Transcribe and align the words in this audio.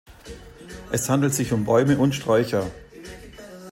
Es 0.91 1.07
handelt 1.11 1.31
sich 1.35 1.53
um 1.53 1.63
Bäume 1.63 1.95
und 1.99 2.15
Sträucher. 2.15 2.65